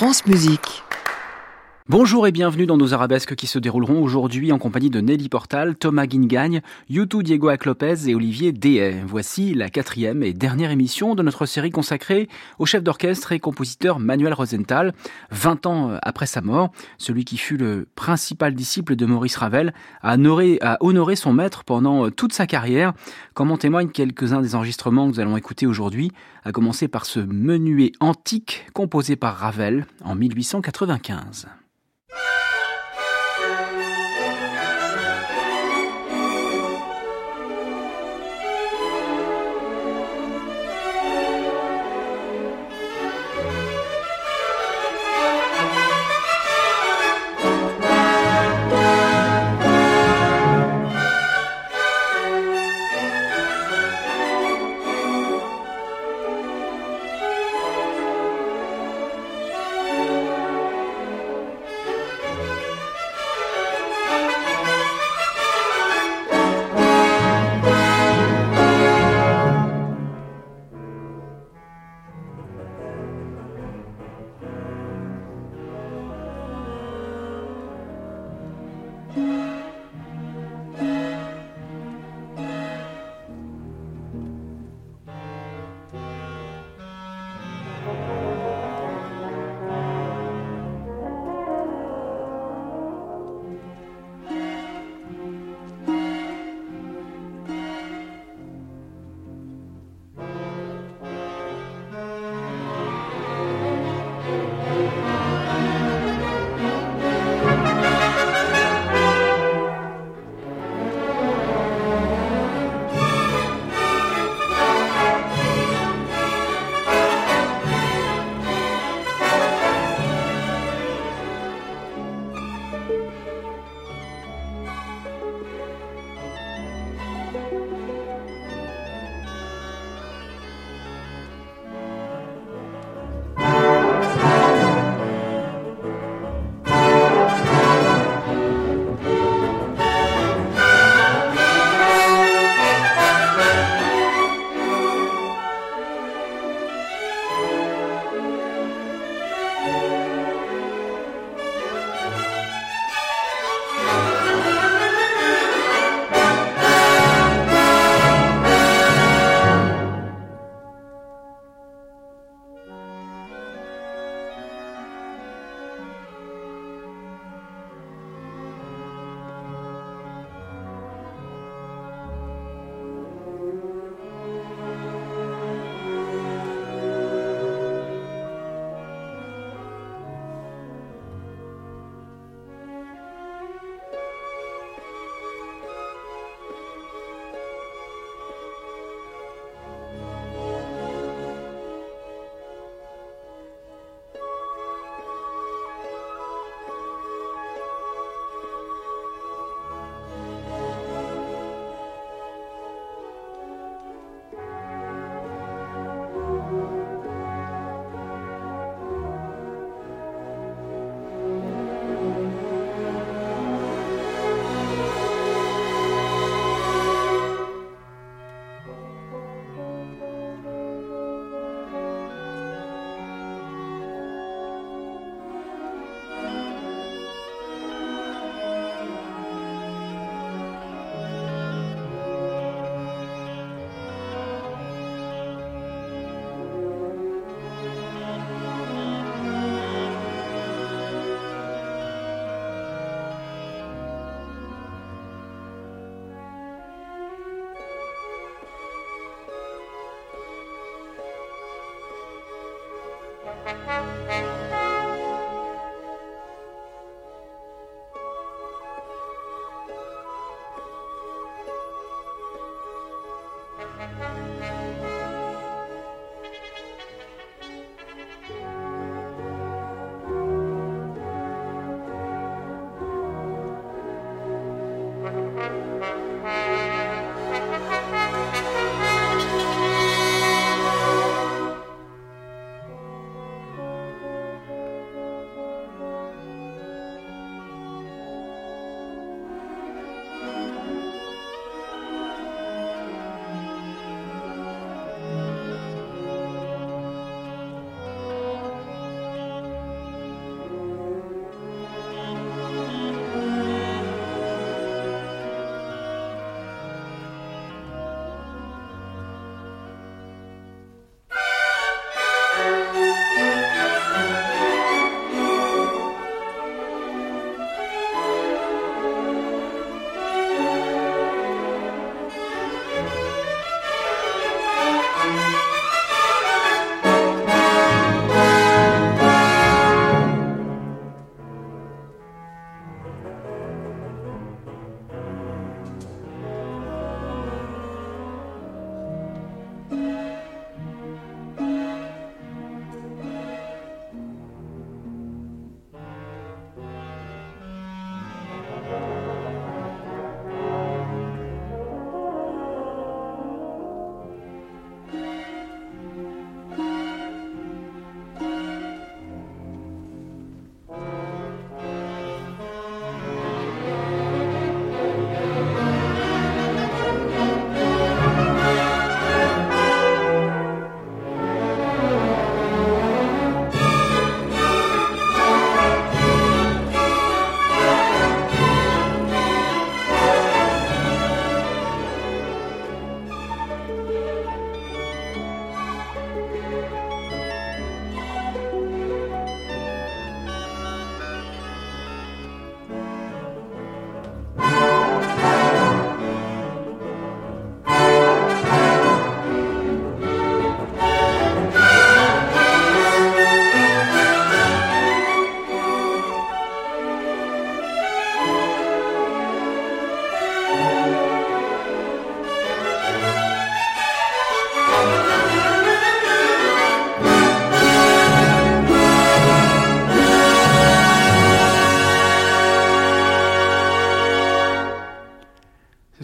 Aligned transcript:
France 0.00 0.24
Musique. 0.24 0.82
Bonjour 1.90 2.28
et 2.28 2.30
bienvenue 2.30 2.66
dans 2.66 2.76
nos 2.76 2.94
arabesques 2.94 3.34
qui 3.34 3.48
se 3.48 3.58
dérouleront 3.58 4.00
aujourd'hui 4.00 4.52
en 4.52 4.60
compagnie 4.60 4.90
de 4.90 5.00
Nelly 5.00 5.28
Portal, 5.28 5.74
Thomas 5.74 6.06
Guingagne, 6.06 6.60
Yutu 6.88 7.24
Diego 7.24 7.48
Aclopez 7.48 8.08
et 8.08 8.14
Olivier 8.14 8.52
Dehay. 8.52 9.02
Voici 9.04 9.54
la 9.54 9.70
quatrième 9.70 10.22
et 10.22 10.32
dernière 10.32 10.70
émission 10.70 11.16
de 11.16 11.24
notre 11.24 11.46
série 11.46 11.72
consacrée 11.72 12.28
au 12.60 12.64
chef 12.64 12.84
d'orchestre 12.84 13.32
et 13.32 13.40
compositeur 13.40 13.98
Manuel 13.98 14.34
Rosenthal. 14.34 14.94
20 15.32 15.66
ans 15.66 15.98
après 16.00 16.26
sa 16.26 16.42
mort, 16.42 16.70
celui 16.96 17.24
qui 17.24 17.36
fut 17.36 17.56
le 17.56 17.88
principal 17.96 18.54
disciple 18.54 18.94
de 18.94 19.04
Maurice 19.04 19.34
Ravel 19.34 19.74
a 20.00 20.14
honoré, 20.14 20.58
a 20.62 20.76
honoré 20.78 21.16
son 21.16 21.32
maître 21.32 21.64
pendant 21.64 22.08
toute 22.12 22.32
sa 22.32 22.46
carrière, 22.46 22.92
comme 23.34 23.50
en 23.50 23.56
témoignent 23.56 23.90
quelques-uns 23.90 24.42
des 24.42 24.54
enregistrements 24.54 25.10
que 25.10 25.14
nous 25.16 25.20
allons 25.20 25.36
écouter 25.36 25.66
aujourd'hui, 25.66 26.12
à 26.44 26.52
commencer 26.52 26.86
par 26.86 27.04
ce 27.04 27.18
menuet 27.18 27.90
antique 27.98 28.68
composé 28.74 29.16
par 29.16 29.34
Ravel 29.34 29.86
en 30.04 30.14
1895. 30.14 31.48
Ce 32.10 32.16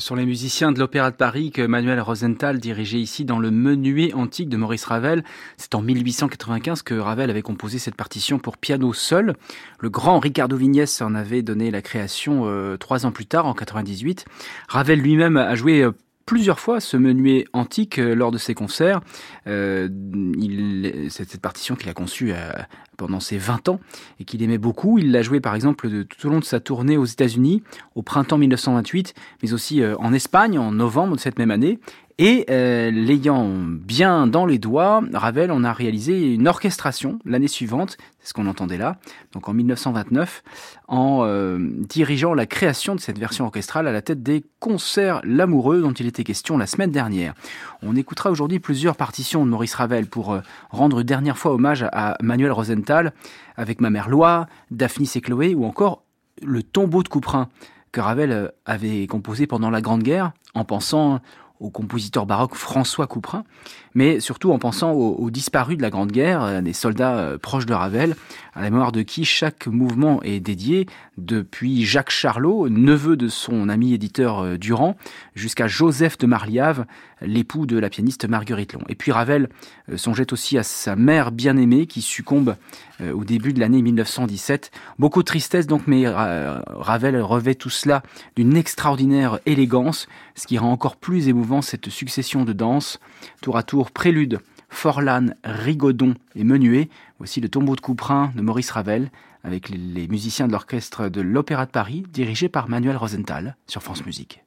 sont 0.07 0.15
les 0.15 0.25
musiciens 0.25 0.71
de 0.71 0.79
l'Opéra 0.79 1.11
de 1.11 1.17
Paris 1.17 1.51
que 1.51 1.63
Manuel 1.63 2.01
Rosenthal 2.01 2.61
dirigeait 2.61 3.01
ici 3.01 3.25
dans 3.25 3.41
le 3.41 3.51
menuet 3.51 4.15
antique 4.15 4.49
de 4.49 4.57
Maurice 4.57 4.85
Ravel. 4.85 5.25
C'est 5.57 5.75
en 5.75 5.83
1895 5.83 6.83
que 6.83 6.95
Ravel 6.95 7.29
avait 7.29 7.43
composé 7.43 7.81
cette 7.81 7.97
partition 7.97 8.39
pour 8.39 8.57
piano 8.57 8.93
seul. 8.93 9.35
Le 9.81 9.91
grand 9.91 10.21
Ricardo 10.21 10.57
Vignès 10.57 11.03
en 11.03 11.17
avait 11.17 11.43
donné 11.43 11.73
la 11.73 11.83
création 11.83 12.43
euh, 12.45 12.77
trois 12.77 13.05
ans 13.05 13.11
plus 13.11 13.27
tard, 13.27 13.47
en 13.47 13.55
98. 13.55 14.27
Ravel 14.69 15.01
lui-même 15.01 15.37
a 15.37 15.57
joué 15.57 15.83
euh, 15.83 15.91
plusieurs 16.27 16.59
fois 16.59 16.81
ce 16.81 16.97
menuet 16.97 17.47
antique 17.53 17.99
euh, 17.99 18.15
lors 18.15 18.33
de 18.33 18.39
ses 18.39 18.55
concerts. 18.55 19.01
Euh, 19.47 19.89
c'est 21.09 21.31
cette 21.31 21.41
partition 21.41 21.77
qu'il 21.77 21.89
a 21.89 21.95
conçue 21.95 22.33
euh, 22.33 22.51
pendant 22.97 23.21
ses 23.21 23.39
20 23.39 23.69
ans 23.69 23.81
et 24.19 24.25
qu'il 24.25 24.43
aimait 24.43 24.59
beaucoup. 24.59 24.99
Il 24.99 25.13
l'a 25.13 25.23
joué 25.23 25.41
par 25.41 25.55
exemple 25.55 25.89
tout 26.05 26.27
au 26.27 26.31
long 26.31 26.41
de 26.41 26.45
sa 26.45 26.59
tournée 26.61 26.97
aux 26.97 27.05
États-Unis 27.05 27.63
au 27.95 28.03
printemps 28.03 28.39
1928, 28.39 29.15
mais 29.43 29.53
aussi 29.53 29.83
en 29.99 30.13
Espagne 30.13 30.59
en 30.59 30.73
novembre 30.73 31.17
de 31.17 31.21
cette 31.21 31.39
même 31.39 31.51
année. 31.51 31.79
Et 32.19 32.47
euh, 32.49 32.91
l'ayant 32.91 33.47
bien 33.47 34.27
dans 34.27 34.47
les 34.47 34.59
doigts, 34.59 35.03
Ravel 35.13 35.51
en 35.51 35.65
a 35.65 35.75
réalisé 35.75 36.33
une 36.33 36.49
orchestration 36.49 37.19
l'année 37.27 37.47
suivante, 37.47 37.99
c'est 38.21 38.29
ce 38.29 38.33
qu'on 38.33 38.47
entendait 38.47 38.79
là, 38.79 38.97
donc 39.33 39.51
en 39.51 39.53
1929, 39.53 40.43
en 40.89 41.25
euh, 41.25 41.59
dirigeant 41.61 42.33
la 42.33 42.47
création 42.47 42.95
de 42.95 43.01
cette 43.01 43.19
version 43.19 43.45
orchestrale 43.45 43.87
à 43.87 43.93
la 43.93 44.01
tête 44.01 44.23
des 44.23 44.45
concerts 44.61 45.21
L'amoureux 45.25 45.83
dont 45.83 45.93
il 45.93 46.07
était 46.07 46.25
question 46.25 46.57
la 46.57 46.67
semaine 46.67 46.91
dernière. 46.91 47.35
On 47.83 47.95
écoutera 47.95 48.31
aujourd'hui 48.31 48.61
plusieurs 48.61 48.97
partitions 48.97 49.45
de 49.45 49.51
Maurice 49.51 49.75
Ravel 49.75 50.07
pour 50.07 50.33
euh, 50.33 50.41
rendre 50.71 51.01
une 51.01 51.07
dernière 51.07 51.37
fois 51.37 51.53
hommage 51.53 51.85
à 51.93 52.17
Manuel 52.23 52.53
Rosenthal 52.53 53.13
avec 53.59 53.83
Ma 53.83 53.91
mère 53.91 54.09
Loi, 54.09 54.47
Daphnis 54.71 55.13
et 55.17 55.21
Chloé 55.21 55.55
ou 55.55 55.67
encore 55.67 56.03
Le 56.43 56.63
tombeau 56.63 57.03
de 57.03 57.09
Couperin 57.09 57.51
que 57.93 58.01
Ravel 58.01 58.53
avait 58.65 59.07
composé 59.07 59.47
pendant 59.47 59.71
la 59.71 59.81
Grande 59.81 60.03
Guerre 60.03 60.33
en 60.55 60.65
pensant 60.65 61.21
au 61.61 61.71
compositeur 61.71 62.27
baroque 62.27 62.55
François 62.55 63.07
Couperin, 63.07 63.45
mais 63.97 64.21
surtout 64.21 64.53
en 64.53 64.59
pensant 64.59 64.93
aux, 64.93 65.31
disparus 65.31 65.79
de 65.79 65.83
la 65.83 65.89
Grande 65.89 66.13
Guerre, 66.13 66.43
euh, 66.43 66.61
des 66.61 66.75
soldats 66.75 67.17
euh, 67.17 67.39
proches 67.39 67.65
de 67.65 67.73
Ravel, 67.73 68.15
à 68.55 68.61
la 68.61 68.69
mémoire 68.69 68.93
de 68.93 69.01
qui 69.01 69.25
chaque 69.25 69.67
mouvement 69.67 70.23
est 70.23 70.39
dédié, 70.39 70.87
depuis 71.17 71.83
Jacques 71.87 72.11
Charlot, 72.11 72.69
neveu 72.69 73.17
de 73.17 73.29
son 73.29 73.71
ami 73.71 73.95
éditeur 73.95 74.41
euh, 74.41 74.59
Durand, 74.59 74.99
jusqu'à 75.35 75.67
Joseph 75.67 76.19
de 76.19 76.27
Marliave, 76.27 76.85
l'époux 77.23 77.65
de 77.65 77.79
la 77.79 77.89
pianiste 77.89 78.29
Marguerite 78.29 78.75
Long. 78.75 78.83
Et 78.91 78.95
puis 78.95 79.13
Ravel 79.13 79.49
songeait 79.97 80.31
aussi 80.35 80.59
à 80.59 80.63
sa 80.63 80.95
mère 80.95 81.33
bien-aimée 81.33 81.87
qui 81.87 82.03
succombe 82.03 82.57
au 83.03 83.25
début 83.25 83.55
de 83.55 83.61
l'année 83.61 83.81
1917. 83.81 84.71
Beaucoup 84.99 85.23
de 85.23 85.27
tristesse 85.27 85.67
donc, 85.67 85.87
mais 85.87 86.07
Ravel 86.07 87.19
revêt 87.23 87.55
tout 87.55 87.71
cela 87.71 88.03
d'une 88.37 88.55
extraordinaire 88.55 89.39
élégance, 89.47 90.09
ce 90.35 90.47
qui 90.47 90.59
rend 90.59 90.71
encore 90.71 90.97
plus 90.97 91.29
émouvant 91.29 91.63
cette 91.63 91.89
succession 91.89 92.45
de 92.45 92.53
danses, 92.53 93.01
tour 93.41 93.57
à 93.57 93.63
tour 93.63 93.86
prélude, 93.91 94.41
Forlane, 94.69 95.35
Rigaudon 95.45 96.15
et 96.35 96.45
Menuet. 96.45 96.89
Voici 97.19 97.41
le 97.41 97.49
tombeau 97.49 97.77
de 97.77 97.81
Couperin 97.81 98.33
de 98.35 98.43
Maurice 98.43 98.71
Ravel 98.71 99.11
avec 99.45 99.69
les 99.69 100.09
musiciens 100.09 100.47
de 100.47 100.53
l'orchestre 100.53 101.09
de 101.09 101.21
l'Opéra 101.21 101.67
de 101.67 101.71
Paris 101.71 102.05
dirigé 102.13 102.49
par 102.49 102.69
Manuel 102.69 102.97
Rosenthal 102.97 103.57
sur 103.67 103.83
France 103.83 104.05
Musique. 104.05 104.46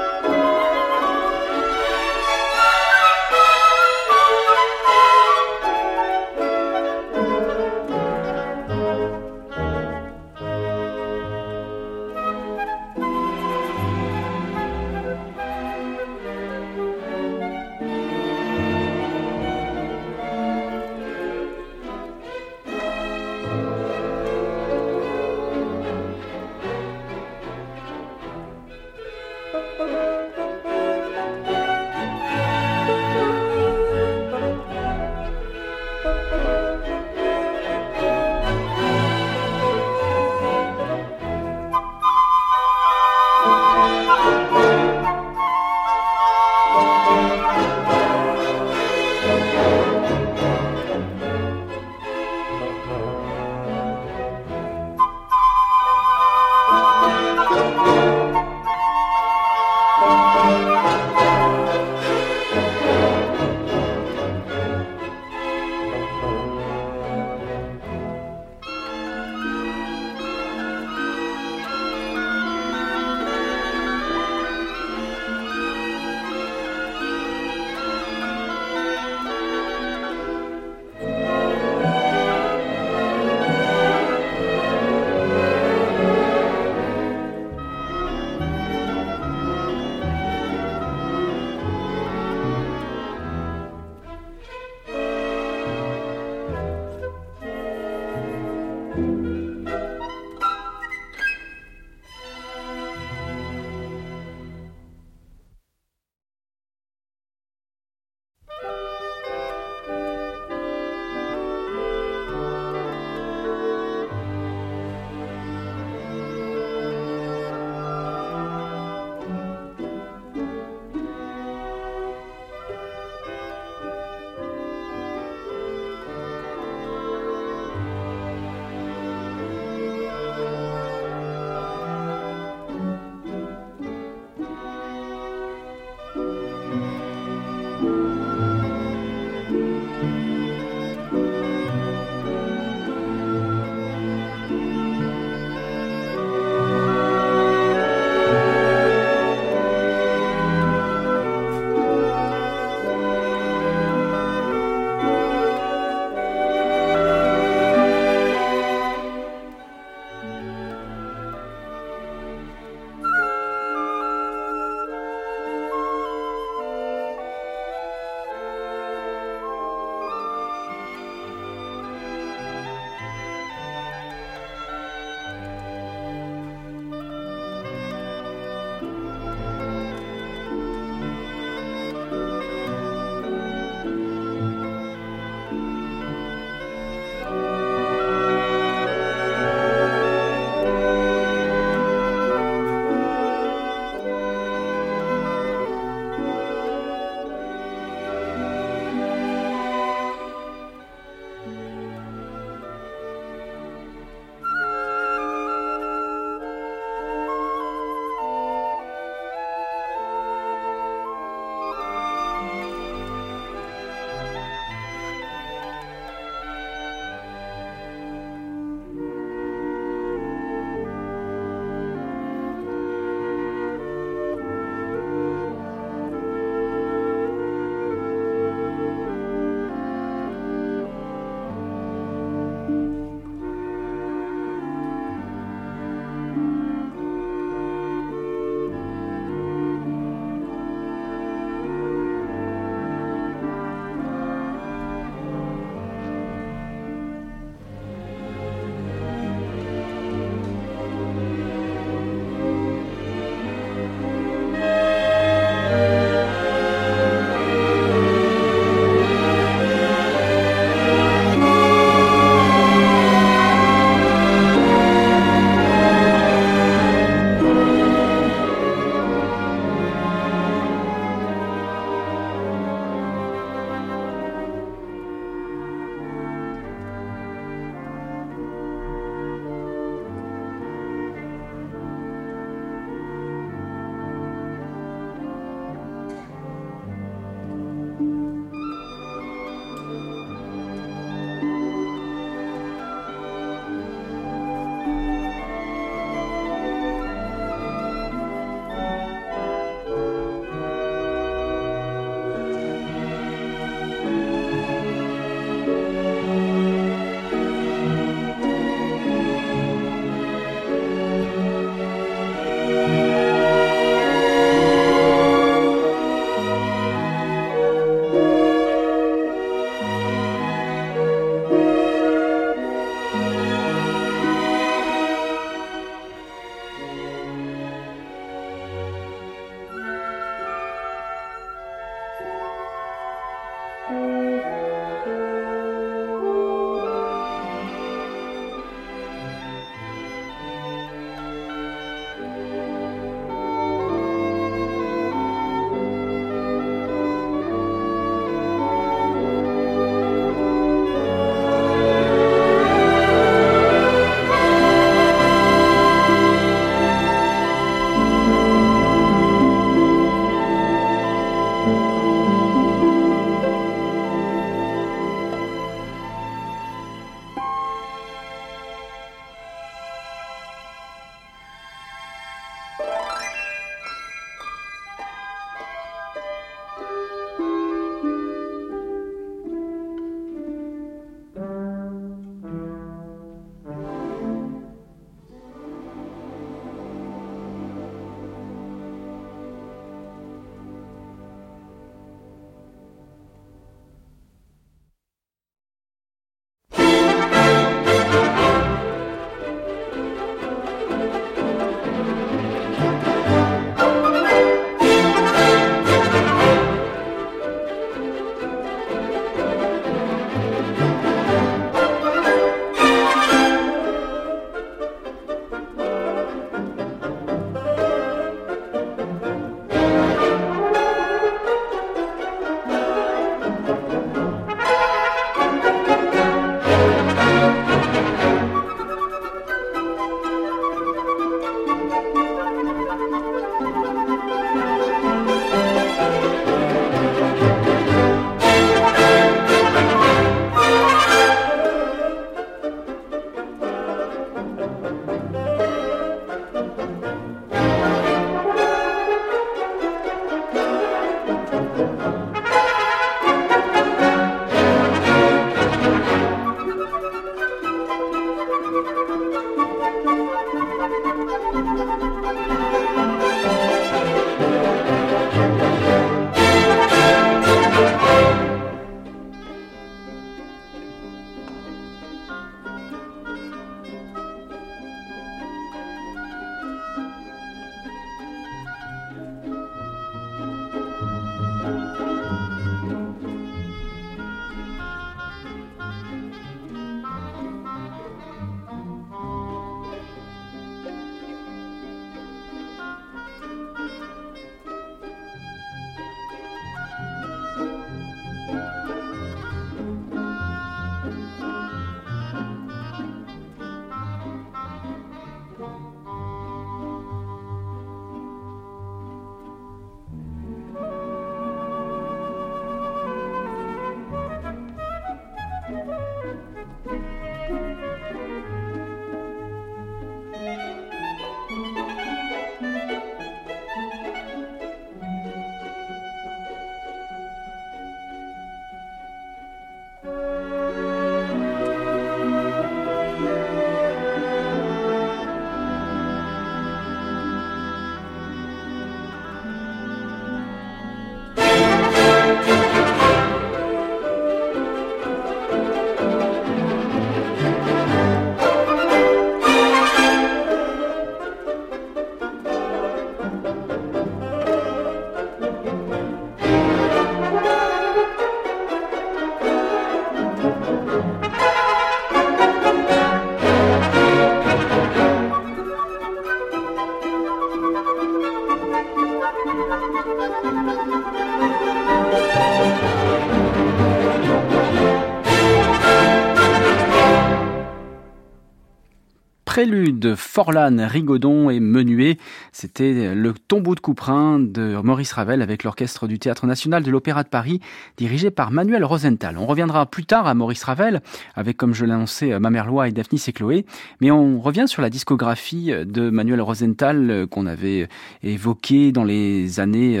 Prélude 580.04 580.16
Forlane, 580.16 580.80
Rigaudon 580.80 581.50
et 581.50 581.60
Menuet. 581.60 582.18
C'était 582.52 583.14
le 583.14 583.32
tombeau 583.32 583.74
de 583.74 583.80
Couperin 583.80 584.38
de 584.38 584.76
Maurice 584.82 585.12
Ravel 585.12 585.42
avec 585.42 585.64
l'orchestre 585.64 586.06
du 586.06 586.18
Théâtre 586.18 586.46
National 586.46 586.82
de 586.82 586.90
l'Opéra 586.90 587.22
de 587.22 587.28
Paris, 587.28 587.60
dirigé 587.96 588.30
par 588.30 588.50
Manuel 588.50 588.84
Rosenthal. 588.84 589.38
On 589.38 589.46
reviendra 589.46 589.86
plus 589.86 590.04
tard 590.04 590.26
à 590.26 590.34
Maurice 590.34 590.64
Ravel, 590.64 591.00
avec, 591.34 591.56
comme 591.56 591.74
je 591.74 591.84
l'ai 591.84 591.92
annoncé, 591.92 592.38
Mamerlois 592.38 592.88
et 592.88 592.92
Daphnis 592.92 593.22
et 593.26 593.32
Chloé. 593.32 593.64
Mais 594.00 594.10
on 594.10 594.40
revient 594.40 594.64
sur 594.66 594.82
la 594.82 594.90
discographie 594.90 595.72
de 595.72 596.10
Manuel 596.10 596.40
Rosenthal 596.40 597.26
qu'on 597.30 597.46
avait 597.46 597.88
évoquée 598.22 598.92
dans 598.92 599.04
les 599.04 599.60
années 599.60 600.00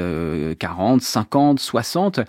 40, 0.58 1.02
50, 1.02 1.60
60. 1.60 2.20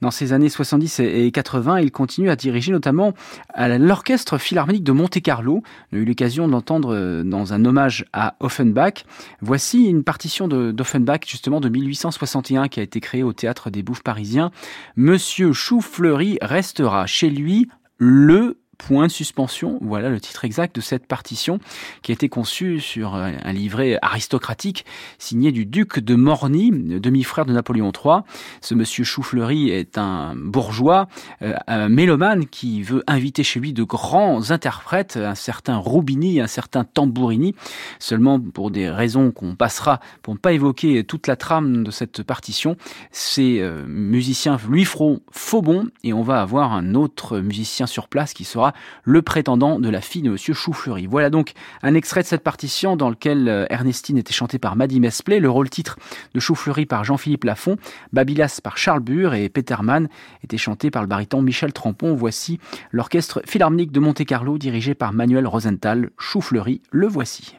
Dans 0.00 0.10
ces 0.10 0.32
années 0.32 0.48
70 0.48 1.00
et 1.00 1.30
80, 1.30 1.80
il 1.80 1.92
continue 1.92 2.30
à 2.30 2.36
diriger 2.36 2.72
notamment 2.72 3.12
l'orchestre 3.56 4.38
philharmonique 4.38 4.84
de 4.84 4.92
Monte-Carlo. 4.92 5.62
On 5.92 5.96
a 5.96 6.00
eu 6.00 6.04
l'occasion 6.04 6.48
d'entendre 6.48 6.94
euh, 6.94 7.21
dans 7.22 7.52
un 7.52 7.64
hommage 7.64 8.04
à 8.12 8.36
Offenbach. 8.40 9.04
Voici 9.40 9.84
une 9.84 10.04
partition 10.04 10.48
d'Offenbach 10.48 11.20
justement 11.26 11.60
de 11.60 11.68
1861 11.68 12.68
qui 12.68 12.80
a 12.80 12.82
été 12.82 13.00
créée 13.00 13.22
au 13.22 13.32
théâtre 13.32 13.70
des 13.70 13.82
Bouffes 13.82 14.02
parisiens. 14.02 14.50
Monsieur 14.96 15.52
Choufleury 15.52 16.38
restera 16.40 17.06
chez 17.06 17.30
lui 17.30 17.68
le 17.98 18.61
point 18.86 19.06
de 19.06 19.12
suspension. 19.12 19.78
Voilà 19.80 20.08
le 20.08 20.20
titre 20.20 20.44
exact 20.44 20.76
de 20.76 20.80
cette 20.80 21.06
partition 21.06 21.58
qui 22.02 22.12
a 22.12 22.14
été 22.14 22.28
conçue 22.28 22.80
sur 22.80 23.14
un 23.14 23.52
livret 23.52 23.98
aristocratique 24.02 24.84
signé 25.18 25.52
du 25.52 25.66
duc 25.66 25.98
de 25.98 26.14
Morny, 26.14 26.70
demi-frère 26.72 27.46
de 27.46 27.52
Napoléon 27.52 27.92
III. 27.92 28.20
Ce 28.60 28.74
monsieur 28.74 29.04
Choufleury 29.04 29.70
est 29.70 29.98
un 29.98 30.34
bourgeois, 30.36 31.08
euh, 31.42 31.54
un 31.66 31.88
mélomane 31.88 32.46
qui 32.46 32.82
veut 32.82 33.04
inviter 33.06 33.44
chez 33.44 33.60
lui 33.60 33.72
de 33.72 33.82
grands 33.82 34.50
interprètes, 34.50 35.16
un 35.16 35.34
certain 35.34 35.76
Roubini, 35.76 36.40
un 36.40 36.46
certain 36.46 36.84
Tambourini, 36.84 37.54
seulement 37.98 38.40
pour 38.40 38.70
des 38.70 38.90
raisons 38.90 39.30
qu'on 39.30 39.54
passera 39.54 40.00
pour 40.22 40.34
ne 40.34 40.38
pas 40.38 40.52
évoquer 40.52 41.04
toute 41.04 41.26
la 41.26 41.36
trame 41.36 41.84
de 41.84 41.90
cette 41.90 42.22
partition. 42.22 42.76
Ces 43.10 43.60
euh, 43.60 43.84
musiciens 43.86 44.58
lui 44.68 44.84
feront 44.84 45.20
faux 45.30 45.62
bon 45.62 45.88
et 46.02 46.12
on 46.12 46.22
va 46.22 46.40
avoir 46.40 46.72
un 46.72 46.94
autre 46.94 47.38
musicien 47.38 47.86
sur 47.86 48.08
place 48.08 48.34
qui 48.34 48.44
sera 48.44 48.71
le 49.04 49.22
prétendant 49.22 49.78
de 49.78 49.88
la 49.88 50.00
fille 50.00 50.22
de 50.22 50.30
Monsieur 50.30 50.54
Choufleury. 50.54 51.06
Voilà 51.06 51.30
donc 51.30 51.52
un 51.82 51.94
extrait 51.94 52.22
de 52.22 52.26
cette 52.26 52.42
partition 52.42 52.96
dans 52.96 53.10
lequel 53.10 53.48
euh, 53.48 53.66
Ernestine 53.70 54.18
était 54.18 54.32
chantée 54.32 54.58
par 54.58 54.76
Maddy 54.76 55.00
Mesplay, 55.00 55.40
le 55.40 55.50
rôle 55.50 55.70
titre 55.70 55.98
de 56.34 56.40
Choufleury 56.40 56.86
par 56.86 57.04
Jean-Philippe 57.04 57.44
Lafont, 57.44 57.76
Babylas 58.12 58.60
par 58.62 58.76
Charles 58.76 59.00
Bure 59.00 59.34
et 59.34 59.48
Peterman 59.48 60.08
était 60.44 60.58
chanté 60.58 60.90
par 60.90 61.02
le 61.02 61.08
baryton 61.08 61.42
Michel 61.42 61.72
Trampon. 61.72 62.14
Voici 62.14 62.58
l'orchestre 62.90 63.42
philharmonique 63.46 63.92
de 63.92 64.00
Monte-Carlo 64.00 64.58
dirigé 64.58 64.94
par 64.94 65.12
Manuel 65.12 65.46
Rosenthal. 65.46 66.10
Choufleury, 66.18 66.80
le 66.90 67.06
voici. 67.06 67.56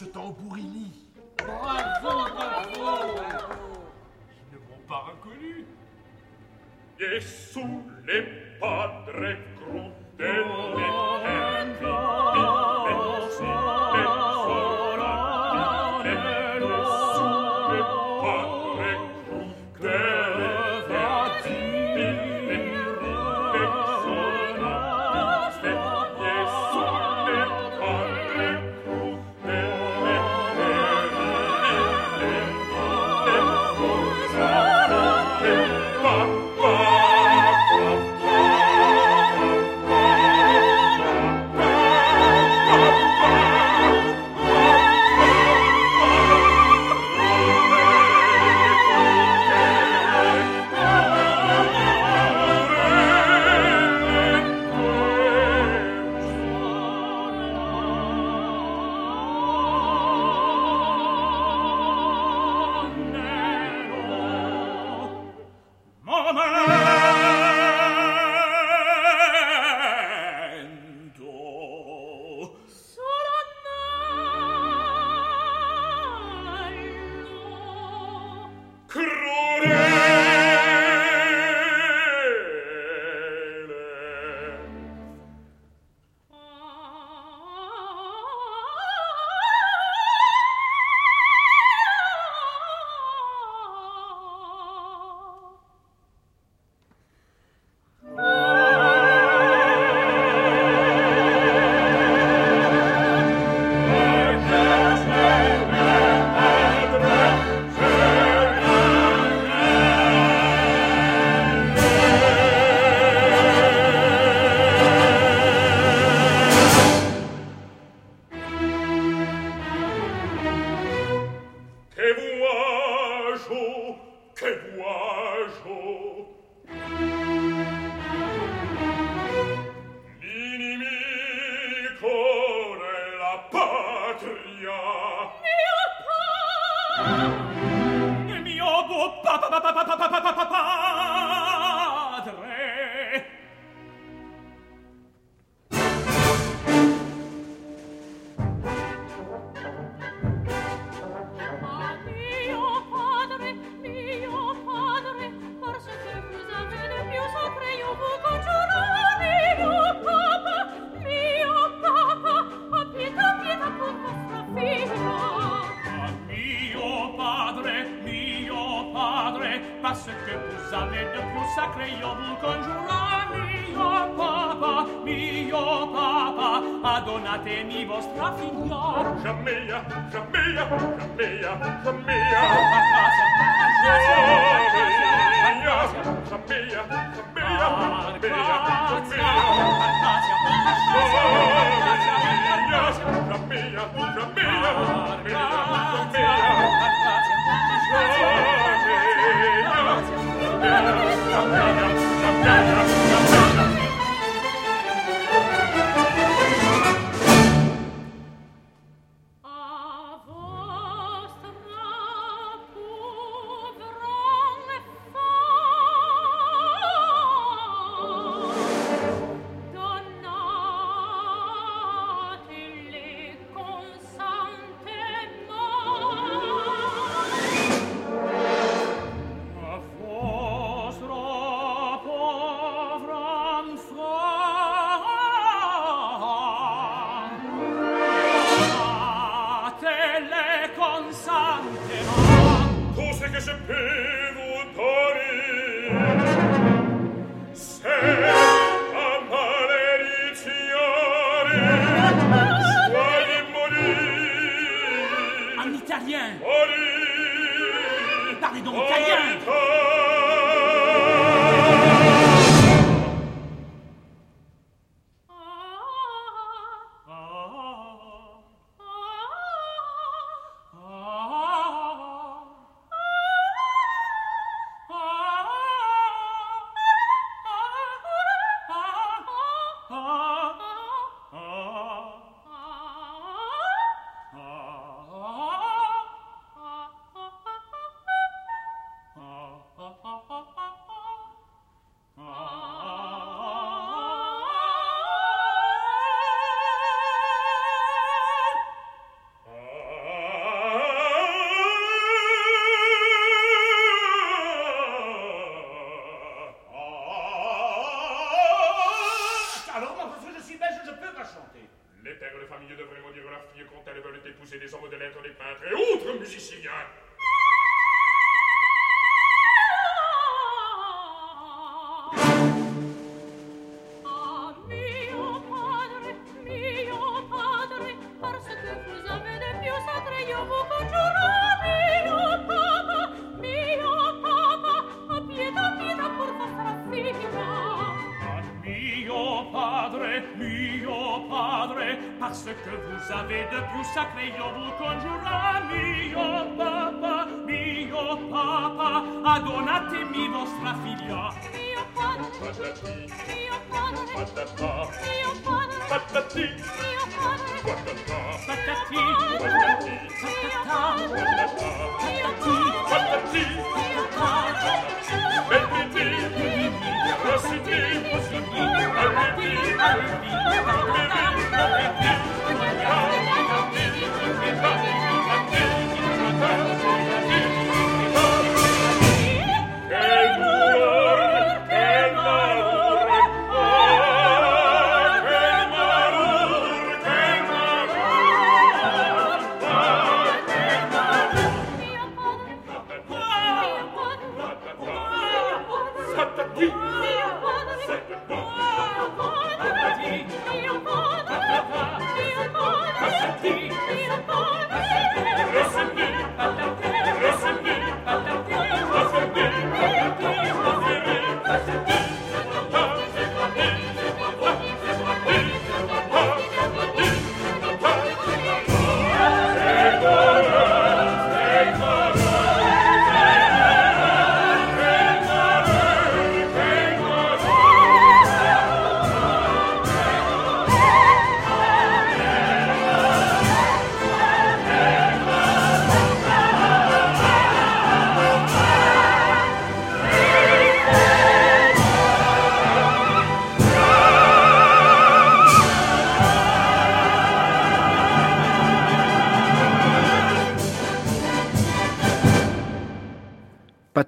Ce 0.00 0.06
tambourini. 0.06 0.69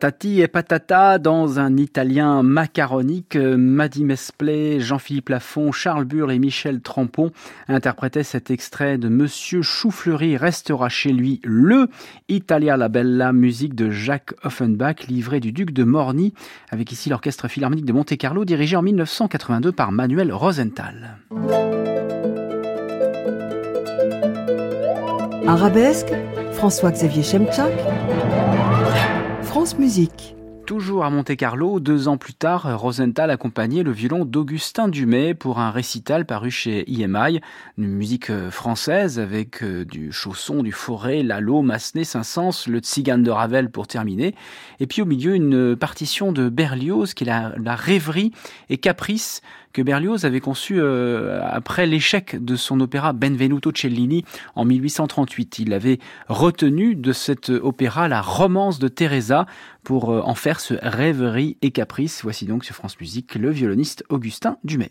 Patati 0.02 0.40
et 0.40 0.48
patata 0.48 1.18
dans 1.20 1.60
un 1.60 1.76
italien 1.76 2.42
macaronique. 2.42 3.36
Maddy 3.36 4.02
Mesplay, 4.02 4.80
Jean-Philippe 4.80 5.28
Lafont, 5.28 5.70
Charles 5.70 6.06
Bure 6.06 6.32
et 6.32 6.40
Michel 6.40 6.80
Trampon 6.80 7.30
interprétaient 7.68 8.24
cet 8.24 8.50
extrait 8.50 8.98
de 8.98 9.08
Monsieur 9.08 9.62
Choufleury 9.62 10.36
restera 10.36 10.88
chez 10.88 11.12
lui 11.12 11.40
le 11.44 11.86
Italia 12.28 12.76
la 12.76 12.88
Bella, 12.88 13.32
musique 13.32 13.76
de 13.76 13.92
Jacques 13.92 14.34
Offenbach, 14.42 15.06
livré 15.06 15.38
du 15.38 15.52
duc 15.52 15.70
de 15.70 15.84
Morny, 15.84 16.34
avec 16.70 16.90
ici 16.90 17.08
l'orchestre 17.08 17.46
philharmonique 17.46 17.84
de 17.84 17.92
Monte-Carlo, 17.92 18.44
dirigé 18.44 18.74
en 18.74 18.82
1982 18.82 19.70
par 19.70 19.92
Manuel 19.92 20.32
Rosenthal. 20.32 21.18
Arabesque, 25.46 26.12
François-Xavier 26.54 27.22
Chemchak. 27.22 27.70
Toujours 30.64 31.04
à 31.04 31.10
Monte-Carlo, 31.10 31.78
deux 31.78 32.08
ans 32.08 32.16
plus 32.16 32.32
tard, 32.32 32.80
Rosenthal 32.80 33.30
accompagnait 33.30 33.82
le 33.82 33.90
violon 33.90 34.24
d'Augustin 34.24 34.88
Dumay 34.88 35.34
pour 35.34 35.58
un 35.58 35.70
récital 35.70 36.24
paru 36.24 36.50
chez 36.50 36.90
EMI, 36.90 37.42
une 37.76 37.88
musique 37.88 38.30
euh, 38.30 38.50
française 38.50 39.18
avec 39.18 39.62
euh, 39.62 39.84
du 39.84 40.10
chausson, 40.10 40.62
du 40.62 40.72
forêt, 40.72 41.22
Lalo, 41.22 41.60
Massenet, 41.60 42.04
Saint-Saëns, 42.04 42.66
le 42.66 42.78
Tzigane 42.78 43.22
de 43.22 43.30
Ravel 43.30 43.70
pour 43.70 43.86
terminer, 43.86 44.34
et 44.80 44.86
puis 44.86 45.02
au 45.02 45.04
milieu 45.04 45.34
une 45.34 45.76
partition 45.76 46.32
de 46.32 46.48
Berlioz 46.48 47.12
qui 47.12 47.24
est 47.24 47.26
la 47.26 47.76
rêverie 47.76 48.32
et 48.70 48.78
caprice 48.78 49.42
que 49.72 49.82
Berlioz 49.82 50.24
avait 50.24 50.40
conçu 50.40 50.78
euh, 50.78 51.40
après 51.44 51.86
l'échec 51.86 52.42
de 52.42 52.56
son 52.56 52.80
opéra 52.80 53.12
Benvenuto 53.12 53.72
Cellini 53.74 54.24
en 54.54 54.64
1838. 54.64 55.58
Il 55.58 55.72
avait 55.72 55.98
retenu 56.28 56.94
de 56.94 57.12
cet 57.12 57.50
opéra 57.50 58.08
la 58.08 58.20
romance 58.20 58.78
de 58.78 58.88
Teresa 58.88 59.46
pour 59.82 60.10
euh, 60.10 60.20
en 60.24 60.34
faire 60.34 60.60
ce 60.60 60.74
rêverie 60.82 61.56
et 61.62 61.70
caprice. 61.70 62.20
Voici 62.22 62.46
donc 62.46 62.64
sur 62.64 62.74
France 62.74 62.98
Musique 63.00 63.34
le 63.34 63.50
violoniste 63.50 64.04
Augustin 64.08 64.56
Dumay. 64.64 64.90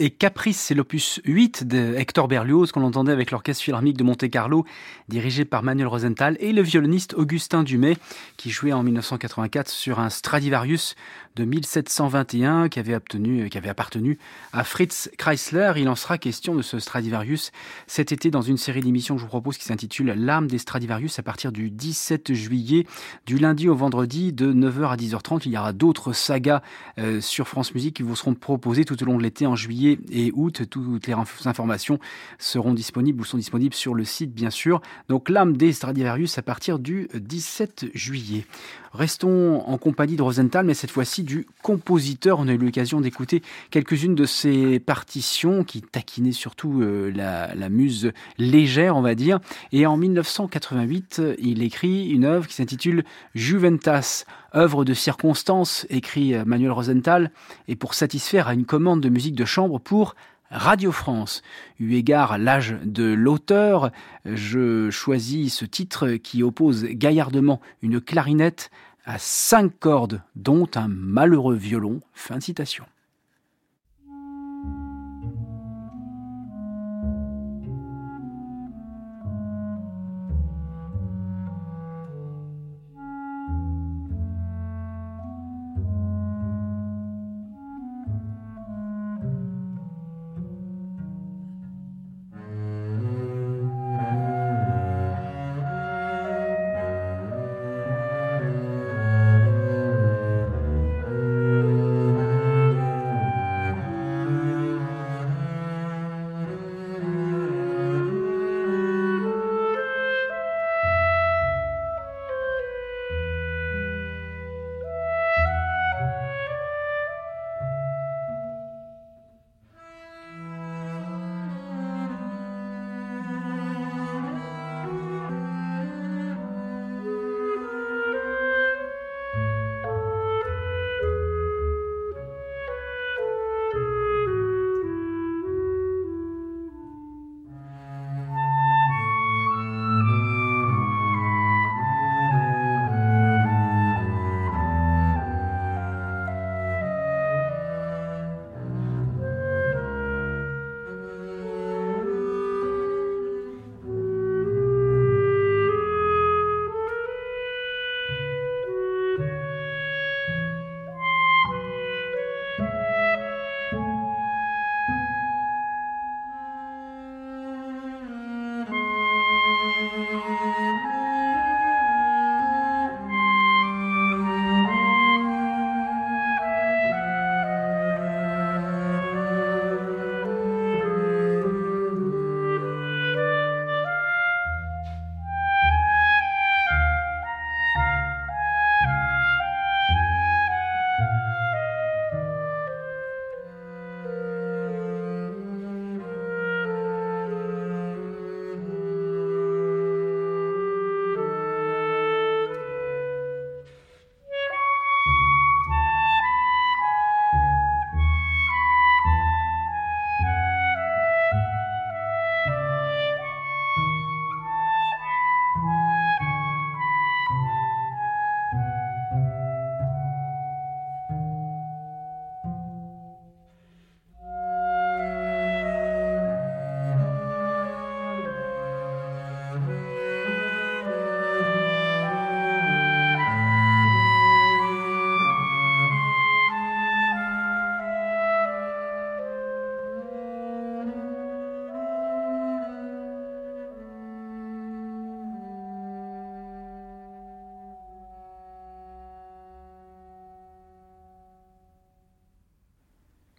Et 0.00 0.10
Caprice, 0.10 0.58
c'est 0.58 0.74
l'opus 0.74 1.20
8 1.24 1.66
de 1.66 1.94
Hector 1.96 2.26
Berlioz 2.26 2.72
qu'on 2.72 2.82
entendait 2.82 3.12
avec 3.12 3.30
l'orchestre 3.30 3.62
philharmonique 3.62 3.96
de 3.96 4.02
Monte-Carlo, 4.02 4.64
dirigé 5.08 5.44
par 5.44 5.62
Manuel 5.62 5.86
Rosenthal, 5.86 6.36
et 6.40 6.52
le 6.52 6.62
violoniste 6.62 7.14
Augustin 7.14 7.62
Dumay, 7.62 7.96
qui 8.36 8.50
jouait 8.50 8.72
en 8.72 8.82
1984 8.82 9.68
sur 9.68 10.00
un 10.00 10.10
Stradivarius 10.10 10.96
de 11.36 11.44
1721 11.44 12.68
qui 12.68 12.78
avait, 12.78 12.94
obtenu, 12.94 13.48
qui 13.50 13.58
avait 13.58 13.68
appartenu 13.68 14.18
à 14.52 14.62
Fritz 14.62 15.10
Chrysler. 15.18 15.72
Il 15.76 15.88
en 15.88 15.96
sera 15.96 16.16
question 16.16 16.54
de 16.54 16.62
ce 16.62 16.78
Stradivarius 16.78 17.50
cet 17.88 18.12
été 18.12 18.30
dans 18.30 18.40
une 18.40 18.56
série 18.56 18.82
d'émissions 18.82 19.16
que 19.16 19.20
je 19.20 19.24
vous 19.24 19.30
propose 19.30 19.58
qui 19.58 19.64
s'intitule 19.64 20.14
L'âme 20.16 20.46
des 20.46 20.58
Stradivarius 20.58 21.18
à 21.18 21.24
partir 21.24 21.50
du 21.50 21.70
17 21.70 22.32
juillet, 22.34 22.86
du 23.26 23.38
lundi 23.38 23.68
au 23.68 23.74
vendredi 23.74 24.32
de 24.32 24.52
9h 24.52 24.90
à 24.90 24.96
10h30. 24.96 25.42
Il 25.46 25.52
y 25.52 25.58
aura 25.58 25.72
d'autres 25.72 26.12
sagas 26.12 26.62
euh, 26.98 27.20
sur 27.20 27.48
France 27.48 27.74
Musique 27.74 27.96
qui 27.96 28.04
vous 28.04 28.14
seront 28.14 28.34
proposées 28.34 28.84
tout 28.84 29.02
au 29.02 29.06
long 29.06 29.18
de 29.18 29.22
l'été 29.22 29.46
en 29.46 29.56
juillet 29.56 29.98
et 30.12 30.30
août. 30.34 30.62
Toutes 30.70 31.06
les 31.08 31.14
informations 31.46 31.98
seront 32.38 32.74
disponibles 32.74 33.20
ou 33.20 33.24
sont 33.24 33.38
disponibles 33.38 33.74
sur 33.74 33.94
le 33.94 34.04
site 34.04 34.32
bien 34.32 34.50
sûr. 34.50 34.80
Donc 35.08 35.28
l'âme 35.28 35.56
des 35.56 35.72
Stradivarius 35.72 36.38
à 36.38 36.42
partir 36.42 36.78
du 36.78 37.08
17 37.12 37.86
juillet. 37.92 38.46
Restons 38.94 39.60
en 39.66 39.76
compagnie 39.76 40.14
de 40.14 40.22
Rosenthal, 40.22 40.64
mais 40.64 40.74
cette 40.74 40.92
fois-ci 40.92 41.24
du 41.24 41.48
compositeur. 41.62 42.38
On 42.38 42.46
a 42.46 42.52
eu 42.52 42.58
l'occasion 42.58 43.00
d'écouter 43.00 43.42
quelques-unes 43.70 44.14
de 44.14 44.24
ses 44.24 44.78
partitions 44.78 45.64
qui 45.64 45.82
taquinaient 45.82 46.30
surtout 46.30 46.80
euh, 46.80 47.10
la, 47.12 47.68
muse 47.68 48.12
légère, 48.38 48.96
on 48.96 49.02
va 49.02 49.16
dire. 49.16 49.40
Et 49.72 49.84
en 49.84 49.96
1988, 49.96 51.20
il 51.40 51.64
écrit 51.64 52.08
une 52.10 52.24
œuvre 52.24 52.46
qui 52.46 52.54
s'intitule 52.54 53.02
Juventas, 53.34 54.26
œuvre 54.54 54.84
de 54.84 54.94
circonstance, 54.94 55.86
écrit 55.90 56.34
Manuel 56.46 56.70
Rosenthal, 56.70 57.32
et 57.66 57.74
pour 57.74 57.94
satisfaire 57.94 58.46
à 58.46 58.54
une 58.54 58.64
commande 58.64 59.00
de 59.00 59.08
musique 59.08 59.34
de 59.34 59.44
chambre 59.44 59.80
pour 59.80 60.14
Radio 60.50 60.92
France. 60.92 61.42
Eu 61.80 61.94
égard 61.94 62.32
à 62.32 62.38
l'âge 62.38 62.76
de 62.84 63.04
l'auteur, 63.04 63.90
je 64.24 64.90
choisis 64.90 65.54
ce 65.54 65.64
titre 65.64 66.12
qui 66.14 66.42
oppose 66.42 66.84
gaillardement 66.84 67.60
une 67.82 68.00
clarinette 68.00 68.70
à 69.04 69.18
cinq 69.18 69.72
cordes, 69.80 70.22
dont 70.36 70.68
un 70.76 70.88
malheureux 70.88 71.56
violon. 71.56 72.00
Fin 72.12 72.38
de 72.38 72.42
citation. 72.42 72.84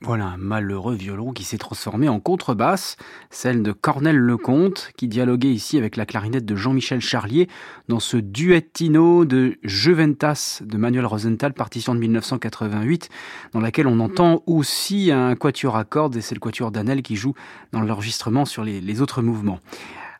Voilà 0.06 0.26
un 0.26 0.38
malheureux 0.38 0.94
violon 0.94 1.34
qui 1.34 1.44
s'est 1.44 1.58
transformé 1.58 2.08
en 2.10 2.20
contrebasse, 2.20 2.96
celle 3.32 3.64
de 3.64 3.72
Cornel 3.72 4.16
Lecomte, 4.16 4.92
qui 4.98 5.08
dialoguait 5.08 5.52
ici 5.52 5.80
avec 5.80 5.96
la 5.96 6.06
clarinette 6.06 6.46
de 6.46 6.56
Jean-Michel 6.56 7.02
Charlier 7.02 7.50
dans 7.88 8.00
ce 8.00 8.18
duettino 8.18 9.26
de 9.26 9.58
Juventas 9.64 10.62
de 10.64 10.78
Manuel 10.78 11.08
Rosenthal, 11.08 11.54
partition 11.54 11.96
de 11.96 12.00
1988, 12.02 13.10
dans 13.54 13.62
laquelle 13.62 13.88
on 13.88 14.00
entend 14.00 14.44
aussi 14.46 15.12
un 15.12 15.36
quatuor 15.36 15.76
à 15.76 15.86
cordes, 15.86 16.16
et 16.18 16.22
c'est 16.22 16.36
le 16.36 16.40
quatuor 16.40 16.70
d'Anel 16.70 17.02
qui 17.02 17.16
joue 17.16 17.34
dans 17.72 17.82
l'enregistrement 17.82 18.46
sur 18.46 18.64
les, 18.64 18.82
les 18.82 19.02
autres 19.02 19.24
mouvements. 19.24 19.60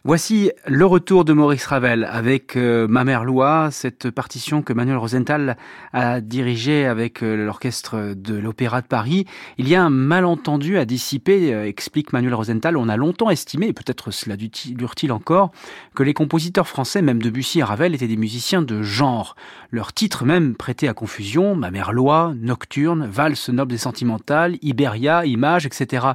Voici 0.08 0.52
le 0.68 0.86
retour 0.86 1.26
de 1.26 1.34
Maurice 1.34 1.66
Ravel 1.66 2.08
avec 2.08 2.58
euh, 2.58 2.88
Ma 2.88 3.04
mère 3.04 3.24
Loi, 3.24 3.70
cette 3.72 4.12
partition 4.12 4.62
que 4.62 4.72
Manuel 4.72 4.98
Rosenthal 4.98 5.58
a 5.94 6.22
dirigée 6.22 6.86
avec 6.86 7.24
euh, 7.24 7.36
l'orchestre 7.36 8.14
de 8.16 8.36
l'Opéra 8.36 8.84
de 8.84 8.86
Paris. 8.86 9.26
Il 9.58 9.68
y 9.68 9.74
a 9.74 9.84
un 9.84 9.90
malentendu 9.90 10.78
à 10.78 10.86
dissiper, 10.86 11.52
euh, 11.56 11.66
explique 11.66 12.14
Manuel 12.14 12.36
Rosenthal. 12.36 12.78
On 12.78 12.88
a 12.88 12.98
longtemps 12.98 13.32
estimé, 13.32 13.66
et 13.66 13.74
peut-être 13.74 14.12
cela 14.12 14.38
dure-t-il 14.38 15.12
encore, 15.12 15.50
que 15.96 16.04
les 16.04 16.14
compositeurs 16.14 16.68
français, 16.68 17.02
même 17.02 17.20
Debussy 17.20 17.58
et 17.58 17.64
Ravel, 17.64 17.96
étaient 17.96 18.06
des 18.06 18.16
musiciens 18.16 18.62
de 18.62 18.84
genre. 18.84 19.36
Leurs 19.72 19.92
titres 19.92 20.24
même 20.24 20.54
prêtaient 20.54 20.88
à 20.88 20.94
confusion, 20.94 21.56
Ma 21.56 21.72
mère 21.72 21.94
Loi, 21.94 22.36
Nocturne, 22.40 23.08
Valse 23.08 23.50
noble 23.50 23.74
et 23.74 23.80
sentimentale, 23.80 24.58
Iberia, 24.62 25.26
Image, 25.26 25.66
etc. 25.66 26.10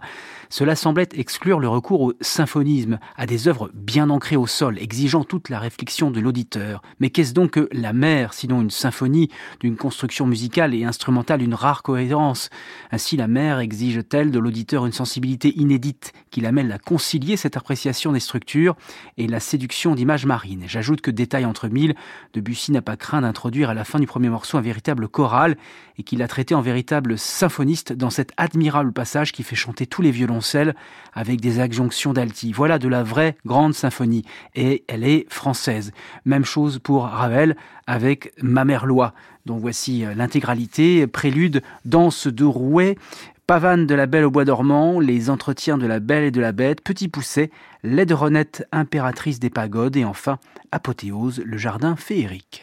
Cela 0.52 0.74
semblait 0.74 1.08
exclure 1.14 1.60
le 1.60 1.68
recours 1.68 2.00
au 2.00 2.12
symphonisme, 2.20 2.98
à 3.16 3.26
des 3.26 3.46
œuvres 3.46 3.70
bien 3.72 4.10
ancré 4.10 4.34
au 4.34 4.48
sol, 4.48 4.78
exigeant 4.80 5.22
toute 5.22 5.48
la 5.48 5.60
réflexion 5.60 6.10
de 6.10 6.18
l'auditeur. 6.18 6.82
Mais 6.98 7.10
qu'est-ce 7.10 7.32
donc 7.32 7.52
que 7.52 7.68
la 7.70 7.92
mer, 7.92 8.34
sinon 8.34 8.60
une 8.60 8.70
symphonie 8.70 9.30
d'une 9.60 9.76
construction 9.76 10.26
musicale 10.26 10.74
et 10.74 10.84
instrumentale 10.84 11.38
d'une 11.38 11.54
rare 11.54 11.84
cohérence? 11.84 12.50
Ainsi 12.90 13.16
la 13.16 13.28
mer 13.28 13.60
exige-t-elle 13.60 14.32
de 14.32 14.38
l'auditeur 14.40 14.86
une 14.86 14.92
sensibilité 14.92 15.56
inédite 15.56 16.12
qui 16.30 16.40
l'amène 16.40 16.72
à 16.72 16.78
concilier 16.78 17.36
cette 17.36 17.56
appréciation 17.56 18.10
des 18.10 18.20
structures 18.20 18.74
et 19.18 19.28
la 19.28 19.38
séduction 19.38 19.94
d'images 19.94 20.26
marines? 20.26 20.64
J'ajoute 20.66 21.00
que 21.00 21.12
détail 21.12 21.44
entre 21.44 21.68
mille, 21.68 21.94
Debussy 22.34 22.72
n'a 22.72 22.82
pas 22.82 22.96
craint 22.96 23.20
d'introduire 23.20 23.70
à 23.70 23.74
la 23.74 23.84
fin 23.84 24.00
du 24.00 24.06
premier 24.06 24.28
morceau 24.28 24.58
un 24.58 24.62
véritable 24.62 25.06
choral 25.06 25.56
et 25.96 26.02
qu'il 26.02 26.22
a 26.22 26.28
traité 26.28 26.56
en 26.56 26.60
véritable 26.60 27.18
symphoniste 27.18 27.92
dans 27.92 28.10
cet 28.10 28.32
admirable 28.36 28.92
passage 28.92 29.30
qui 29.30 29.44
fait 29.44 29.54
chanter 29.54 29.86
tous 29.86 30.02
les 30.02 30.10
avec 31.12 31.40
des 31.40 31.60
adjonctions 31.60 32.12
d'alti. 32.12 32.52
Voilà 32.52 32.78
de 32.78 32.88
la 32.88 33.02
vraie 33.02 33.36
grande 33.44 33.74
symphonie 33.74 34.24
et 34.54 34.84
elle 34.88 35.04
est 35.04 35.26
française. 35.28 35.92
Même 36.24 36.44
chose 36.44 36.78
pour 36.78 37.04
Ravel 37.04 37.56
avec 37.86 38.32
Ma 38.42 38.64
mère 38.64 38.86
loi. 38.86 39.14
Donc 39.46 39.60
voici 39.60 40.04
euh, 40.04 40.14
l'intégralité, 40.14 41.06
prélude, 41.06 41.62
danse 41.84 42.26
de 42.26 42.44
rouet, 42.44 42.96
pavane 43.46 43.86
de 43.86 43.94
la 43.94 44.06
belle 44.06 44.24
au 44.24 44.30
bois 44.30 44.44
dormant, 44.44 45.00
les 45.00 45.30
entretiens 45.30 45.78
de 45.78 45.86
la 45.86 45.98
belle 45.98 46.24
et 46.24 46.30
de 46.30 46.40
la 46.40 46.52
bête, 46.52 46.82
petit 46.82 47.08
pousset, 47.08 47.50
renette 47.82 48.66
impératrice 48.70 49.40
des 49.40 49.50
pagodes 49.50 49.96
et 49.96 50.04
enfin 50.04 50.38
apothéose, 50.70 51.42
le 51.44 51.58
jardin 51.58 51.96
féerique. 51.96 52.62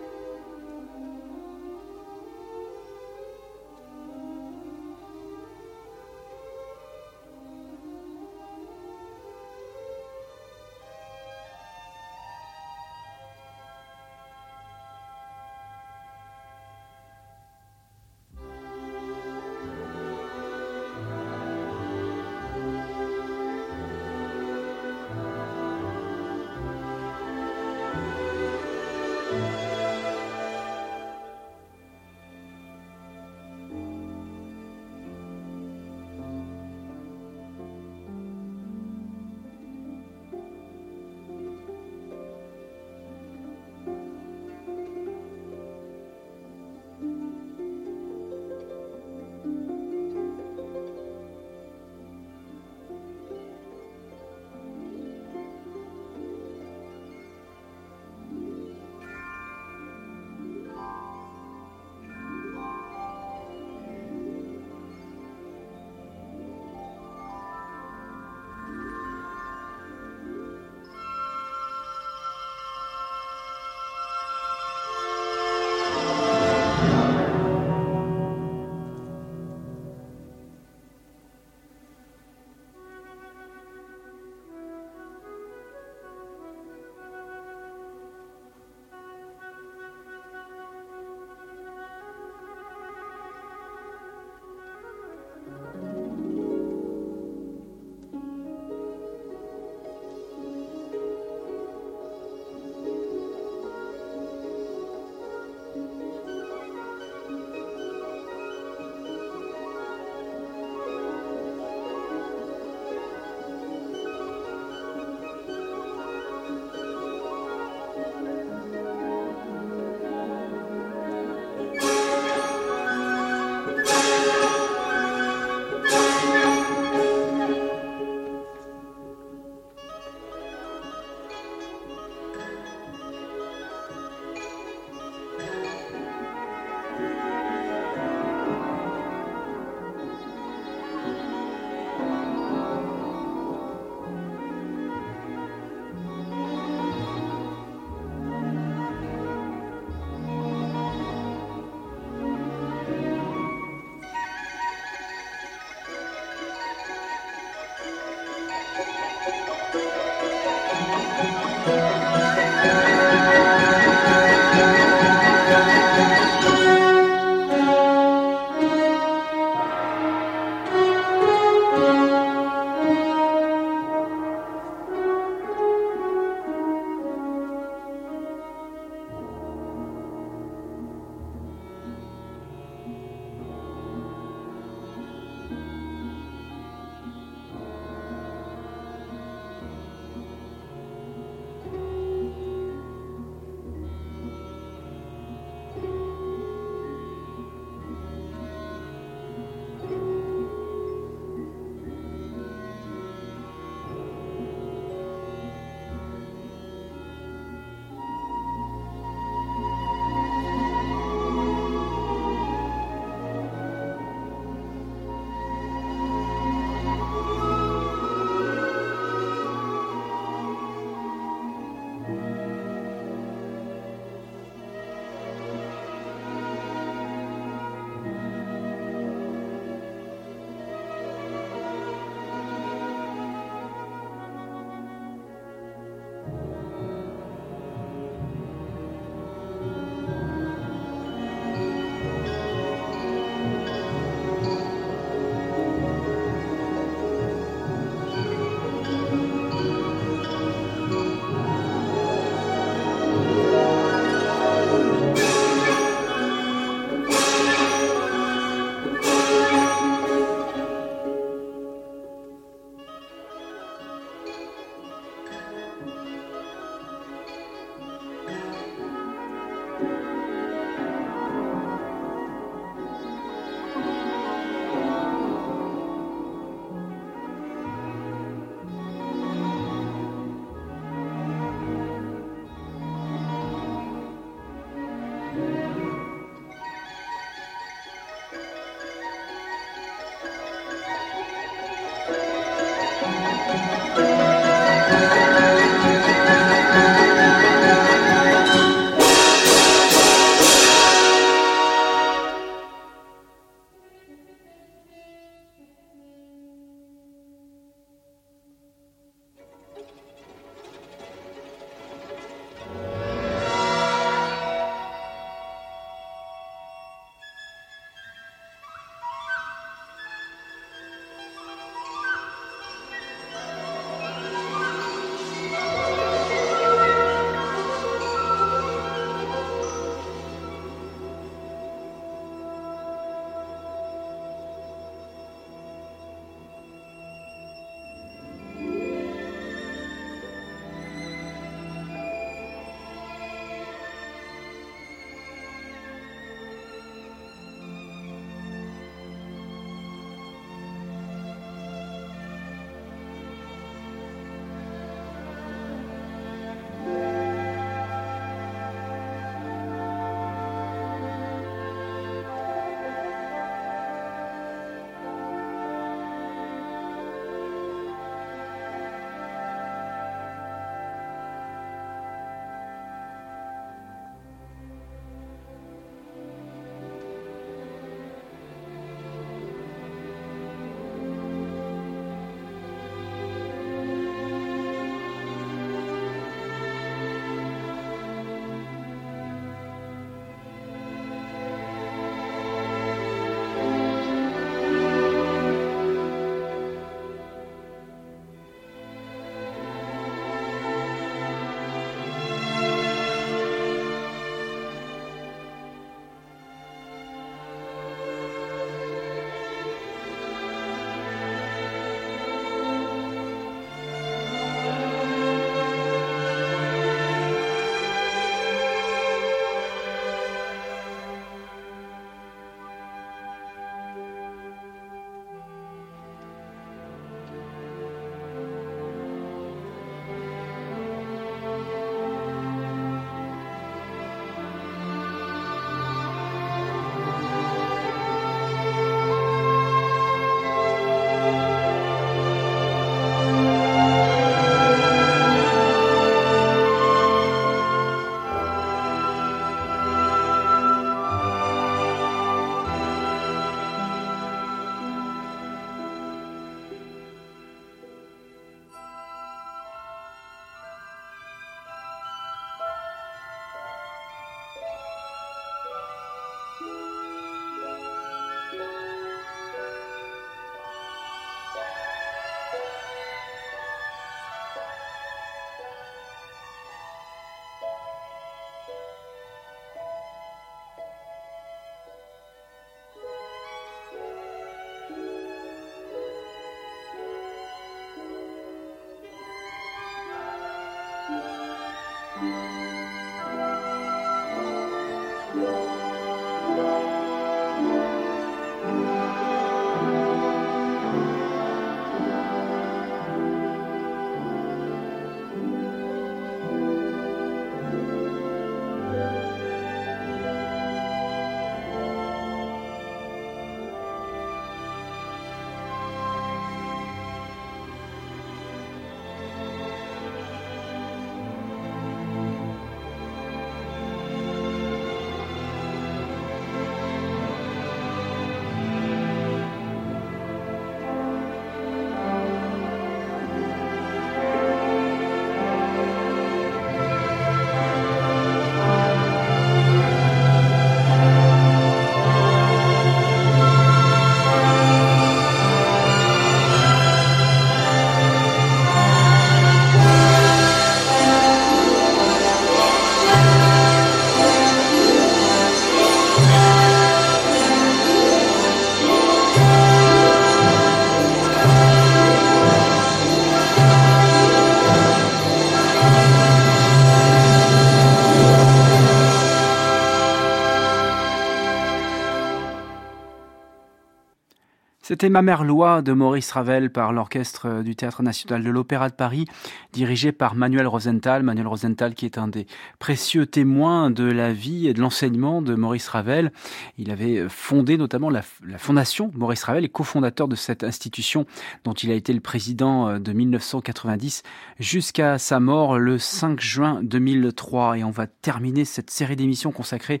C'était 574.92 575.08
Ma 575.08 575.22
mère 575.22 575.42
loi 575.42 575.80
de 575.80 575.94
Maurice 575.94 576.30
Ravel 576.32 576.70
par 576.70 576.92
l'orchestre 576.92 577.62
du 577.62 577.74
Théâtre 577.74 578.02
national 578.02 578.44
de 578.44 578.50
l'Opéra 578.50 578.90
de 578.90 578.94
Paris, 578.94 579.24
dirigé 579.72 580.12
par 580.12 580.34
Manuel 580.34 580.66
Rosenthal. 580.66 581.22
Manuel 581.22 581.46
Rosenthal 581.46 581.94
qui 581.94 582.04
est 582.04 582.18
un 582.18 582.28
des 582.28 582.46
précieux 582.82 583.26
témoins 583.26 583.92
de 583.92 584.02
la 584.02 584.32
vie 584.32 584.66
et 584.66 584.74
de 584.74 584.80
l'enseignement 584.80 585.40
de 585.40 585.54
Maurice 585.54 585.86
Ravel. 585.86 586.32
Il 586.78 586.90
avait 586.90 587.28
fondé 587.28 587.78
notamment 587.78 588.10
la, 588.10 588.22
fondation 588.58 589.12
Maurice 589.14 589.44
Ravel 589.44 589.64
et 589.64 589.68
cofondateur 589.68 590.26
de 590.26 590.34
cette 590.34 590.64
institution 590.64 591.24
dont 591.62 591.74
il 591.74 591.92
a 591.92 591.94
été 591.94 592.12
le 592.12 592.18
président 592.18 592.98
de 592.98 593.12
1990 593.12 594.24
jusqu'à 594.58 595.18
sa 595.18 595.38
mort 595.38 595.78
le 595.78 595.96
5 595.96 596.40
juin 596.40 596.80
2003. 596.82 597.78
Et 597.78 597.84
on 597.84 597.92
va 597.92 598.08
terminer 598.08 598.64
cette 598.64 598.90
série 598.90 599.14
d'émissions 599.14 599.52
consacrée 599.52 600.00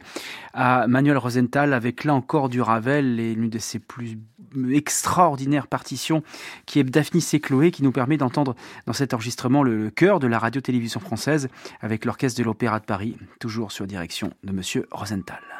à 0.52 0.88
Manuel 0.88 1.18
Rosenthal 1.18 1.74
avec 1.74 2.02
là 2.02 2.14
encore 2.14 2.48
du 2.48 2.60
Ravel 2.60 3.20
et 3.20 3.36
l'une 3.36 3.48
de 3.48 3.60
ses 3.60 3.78
plus 3.78 4.18
extraordinaire 4.72 5.66
partition 5.66 6.22
qui 6.66 6.78
est 6.78 6.84
Daphnis 6.84 7.26
et 7.32 7.40
Chloé, 7.40 7.70
qui 7.70 7.82
nous 7.82 7.92
permet 7.92 8.16
d'entendre 8.16 8.54
dans 8.86 8.92
cet 8.92 9.14
enregistrement 9.14 9.62
le, 9.62 9.90
cœur 9.90 10.20
de 10.20 10.26
la 10.26 10.38
radio-télévision 10.38 11.00
française 11.00 11.48
avec 11.80 12.04
l'orchestre 12.04 12.38
de 12.38 12.44
l'Opéra 12.44 12.71
de 12.80 12.84
Paris, 12.84 13.16
toujours 13.40 13.72
sur 13.72 13.86
direction 13.86 14.32
de 14.44 14.52
Monsieur 14.52 14.86
Rosenthal. 14.90 15.51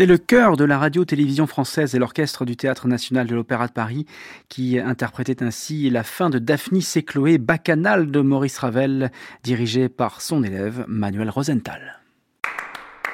C'est 0.00 0.06
le 0.06 0.16
chœur 0.16 0.56
de 0.56 0.64
la 0.64 0.78
radio-télévision 0.78 1.46
française 1.46 1.94
et 1.94 1.98
l'orchestre 1.98 2.46
du 2.46 2.56
Théâtre 2.56 2.88
national 2.88 3.26
de 3.26 3.34
l'Opéra 3.34 3.66
de 3.66 3.72
Paris 3.72 4.06
qui 4.48 4.78
interprétait 4.78 5.42
ainsi 5.42 5.90
la 5.90 6.04
fin 6.04 6.30
de 6.30 6.38
Daphnis 6.38 6.88
et 6.96 7.02
Chloé, 7.02 7.36
bacchanale 7.36 8.10
de 8.10 8.20
Maurice 8.22 8.56
Ravel, 8.56 9.12
dirigée 9.42 9.90
par 9.90 10.22
son 10.22 10.42
élève 10.42 10.86
Manuel 10.88 11.28
Rosenthal. 11.28 12.00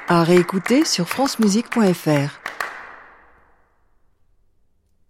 À 0.07 0.23
réécouter 0.23 0.85
sur 0.85 1.09
francemusique.fr. 1.09 2.46